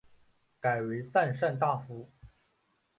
[0.59, 2.09] 改为赞善大夫。